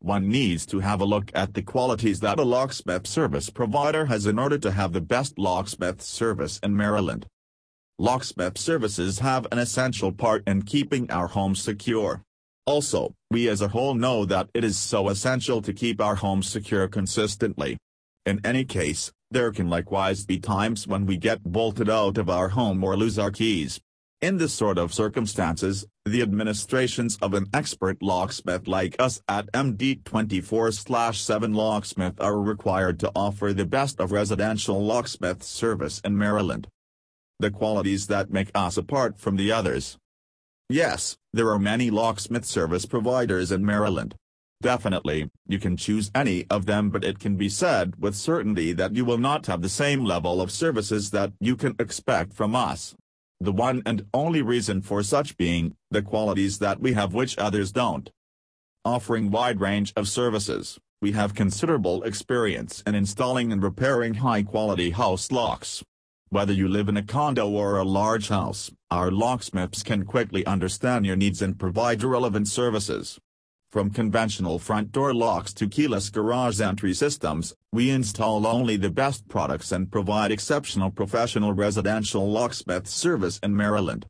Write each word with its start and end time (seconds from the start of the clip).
one 0.00 0.28
needs 0.28 0.64
to 0.66 0.80
have 0.80 1.00
a 1.00 1.04
look 1.04 1.30
at 1.34 1.54
the 1.54 1.62
qualities 1.62 2.20
that 2.20 2.38
a 2.38 2.44
locksmith 2.44 3.06
service 3.06 3.50
provider 3.50 4.06
has 4.06 4.26
in 4.26 4.38
order 4.38 4.58
to 4.58 4.70
have 4.70 4.92
the 4.92 5.00
best 5.00 5.38
locksmith 5.38 6.00
service 6.00 6.60
in 6.62 6.76
Maryland. 6.76 7.26
Locksmith 7.98 8.56
services 8.58 9.18
have 9.18 9.46
an 9.50 9.58
essential 9.58 10.12
part 10.12 10.44
in 10.46 10.62
keeping 10.62 11.10
our 11.10 11.26
homes 11.26 11.60
secure. 11.60 12.22
Also, 12.64 13.12
we 13.30 13.48
as 13.48 13.60
a 13.60 13.68
whole 13.68 13.94
know 13.94 14.24
that 14.24 14.48
it 14.54 14.62
is 14.62 14.78
so 14.78 15.08
essential 15.08 15.60
to 15.62 15.72
keep 15.72 16.00
our 16.00 16.14
homes 16.14 16.48
secure 16.48 16.86
consistently. 16.86 17.76
In 18.24 18.40
any 18.44 18.64
case, 18.64 19.10
there 19.30 19.50
can 19.50 19.68
likewise 19.68 20.24
be 20.24 20.38
times 20.38 20.86
when 20.86 21.06
we 21.06 21.16
get 21.16 21.42
bolted 21.42 21.90
out 21.90 22.18
of 22.18 22.30
our 22.30 22.50
home 22.50 22.84
or 22.84 22.96
lose 22.96 23.18
our 23.18 23.30
keys. 23.30 23.80
In 24.20 24.38
this 24.38 24.52
sort 24.52 24.78
of 24.78 24.92
circumstances, 24.92 25.86
the 26.04 26.22
administrations 26.22 27.16
of 27.22 27.34
an 27.34 27.46
expert 27.54 28.02
locksmith 28.02 28.66
like 28.66 28.96
us 28.98 29.22
at 29.28 29.46
MD24-7 29.52 31.54
Locksmith 31.54 32.20
are 32.20 32.40
required 32.40 32.98
to 32.98 33.12
offer 33.14 33.52
the 33.52 33.64
best 33.64 34.00
of 34.00 34.10
residential 34.10 34.84
locksmith 34.84 35.44
service 35.44 36.00
in 36.00 36.18
Maryland. 36.18 36.66
The 37.38 37.52
qualities 37.52 38.08
that 38.08 38.32
make 38.32 38.50
us 38.56 38.76
apart 38.76 39.20
from 39.20 39.36
the 39.36 39.52
others. 39.52 39.98
Yes, 40.68 41.16
there 41.32 41.50
are 41.50 41.58
many 41.60 41.88
locksmith 41.88 42.44
service 42.44 42.86
providers 42.86 43.52
in 43.52 43.64
Maryland. 43.64 44.16
Definitely, 44.60 45.30
you 45.46 45.60
can 45.60 45.76
choose 45.76 46.10
any 46.12 46.44
of 46.50 46.66
them 46.66 46.90
but 46.90 47.04
it 47.04 47.20
can 47.20 47.36
be 47.36 47.48
said 47.48 47.94
with 48.00 48.16
certainty 48.16 48.72
that 48.72 48.96
you 48.96 49.04
will 49.04 49.18
not 49.18 49.46
have 49.46 49.62
the 49.62 49.68
same 49.68 50.04
level 50.04 50.40
of 50.40 50.50
services 50.50 51.12
that 51.12 51.34
you 51.38 51.54
can 51.54 51.76
expect 51.78 52.32
from 52.32 52.56
us 52.56 52.96
the 53.40 53.52
one 53.52 53.82
and 53.86 54.04
only 54.12 54.42
reason 54.42 54.82
for 54.82 55.02
such 55.02 55.36
being, 55.36 55.76
the 55.90 56.02
qualities 56.02 56.58
that 56.58 56.80
we 56.80 56.92
have 56.94 57.14
which 57.14 57.38
others 57.38 57.70
don't. 57.72 58.10
Offering 58.84 59.30
wide 59.30 59.60
range 59.60 59.92
of 59.96 60.08
services, 60.08 60.78
we 61.00 61.12
have 61.12 61.34
considerable 61.34 62.02
experience 62.02 62.82
in 62.86 62.94
installing 62.94 63.52
and 63.52 63.62
repairing 63.62 64.14
high-quality 64.14 64.90
house 64.90 65.30
locks. 65.30 65.84
Whether 66.30 66.52
you 66.52 66.68
live 66.68 66.88
in 66.88 66.96
a 66.96 67.02
condo 67.02 67.48
or 67.48 67.78
a 67.78 67.84
large 67.84 68.28
house, 68.28 68.70
our 68.90 69.10
locksmiths 69.10 69.82
can 69.82 70.04
quickly 70.04 70.44
understand 70.44 71.06
your 71.06 71.16
needs 71.16 71.40
and 71.40 71.58
provide 71.58 72.02
relevant 72.02 72.48
services. 72.48 73.18
From 73.70 73.90
conventional 73.90 74.58
front 74.58 74.92
door 74.92 75.12
locks 75.12 75.52
to 75.52 75.68
keyless 75.68 76.08
garage 76.08 76.58
entry 76.58 76.94
systems, 76.94 77.54
we 77.70 77.90
install 77.90 78.46
only 78.46 78.78
the 78.78 78.88
best 78.88 79.28
products 79.28 79.72
and 79.72 79.92
provide 79.92 80.32
exceptional 80.32 80.90
professional 80.90 81.52
residential 81.52 82.26
locksmith 82.30 82.86
service 82.86 83.38
in 83.42 83.54
Maryland. 83.54 84.06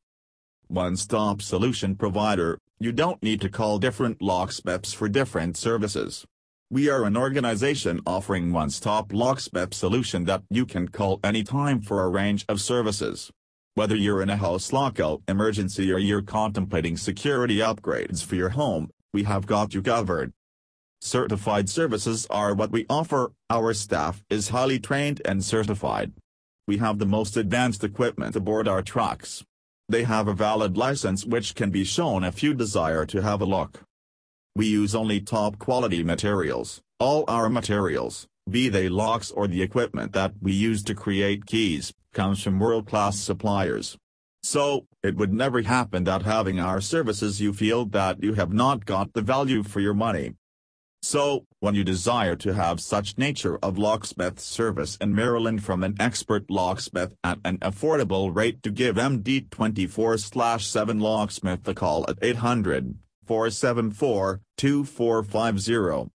One-stop 0.68 1.42
solution 1.42 1.96
provider, 1.96 2.56
you 2.78 2.92
don't 2.92 3.20
need 3.20 3.40
to 3.40 3.48
call 3.48 3.80
different 3.80 4.22
locksmiths 4.22 4.92
for 4.92 5.08
different 5.08 5.56
services. 5.56 6.24
We 6.70 6.88
are 6.88 7.02
an 7.02 7.16
organization 7.16 8.00
offering 8.06 8.52
one-stop 8.52 9.12
locksmith 9.12 9.74
solution 9.74 10.24
that 10.26 10.44
you 10.50 10.66
can 10.66 10.86
call 10.86 11.18
anytime 11.24 11.80
for 11.80 12.04
a 12.04 12.08
range 12.08 12.44
of 12.48 12.60
services. 12.60 13.28
Whether 13.74 13.96
you're 13.96 14.22
in 14.22 14.30
a 14.30 14.36
house 14.36 14.72
lockout 14.72 15.22
emergency 15.26 15.90
or 15.92 15.98
you're 15.98 16.22
contemplating 16.22 16.96
security 16.96 17.56
upgrades 17.58 18.24
for 18.24 18.36
your 18.36 18.50
home, 18.50 18.90
we 19.12 19.24
have 19.24 19.46
got 19.46 19.74
you 19.74 19.82
covered. 19.82 20.32
Certified 21.00 21.68
services 21.68 22.26
are 22.28 22.54
what 22.54 22.72
we 22.72 22.84
offer, 22.90 23.32
our 23.48 23.72
staff 23.72 24.22
is 24.28 24.48
highly 24.48 24.78
trained 24.78 25.22
and 25.24 25.44
certified. 25.44 26.12
We 26.66 26.78
have 26.78 26.98
the 26.98 27.06
most 27.06 27.36
advanced 27.36 27.84
equipment 27.84 28.36
aboard 28.36 28.68
our 28.68 28.82
trucks. 28.82 29.44
They 29.88 30.02
have 30.04 30.28
a 30.28 30.34
valid 30.34 30.76
license 30.76 31.24
which 31.24 31.54
can 31.54 31.70
be 31.70 31.84
shown 31.84 32.24
if 32.24 32.42
you 32.42 32.52
desire 32.52 33.06
to 33.06 33.22
have 33.22 33.40
a 33.40 33.46
look. 33.46 33.80
We 34.54 34.66
use 34.66 34.94
only 34.94 35.20
top 35.20 35.58
quality 35.58 36.02
materials, 36.02 36.80
all 36.98 37.24
our 37.28 37.48
materials, 37.48 38.26
be 38.50 38.68
they 38.68 38.88
locks 38.88 39.30
or 39.30 39.46
the 39.46 39.62
equipment 39.62 40.12
that 40.12 40.32
we 40.42 40.52
use 40.52 40.82
to 40.84 40.94
create 40.94 41.46
keys, 41.46 41.92
comes 42.12 42.42
from 42.42 42.58
world-class 42.58 43.18
suppliers. 43.18 43.96
So, 44.42 44.86
it 45.02 45.16
would 45.16 45.32
never 45.32 45.62
happen 45.62 46.04
that 46.04 46.22
having 46.22 46.60
our 46.60 46.80
services 46.80 47.40
you 47.40 47.52
feel 47.52 47.84
that 47.86 48.22
you 48.22 48.34
have 48.34 48.52
not 48.52 48.84
got 48.84 49.12
the 49.12 49.22
value 49.22 49.62
for 49.62 49.80
your 49.80 49.94
money. 49.94 50.34
So, 51.02 51.46
when 51.60 51.74
you 51.74 51.84
desire 51.84 52.34
to 52.36 52.54
have 52.54 52.80
such 52.80 53.18
nature 53.18 53.58
of 53.62 53.78
locksmith 53.78 54.40
service 54.40 54.96
in 54.96 55.14
Maryland 55.14 55.62
from 55.62 55.84
an 55.84 55.94
expert 56.00 56.50
locksmith 56.50 57.14
at 57.22 57.38
an 57.44 57.58
affordable 57.58 58.34
rate 58.34 58.62
to 58.62 58.70
give 58.70 58.96
MD 58.96 59.48
24-7 59.48 61.00
locksmith 61.00 61.66
a 61.68 61.74
call 61.74 62.04
at 62.08 62.18
800 62.20 62.96
474 63.26 64.40
2450 64.56 66.06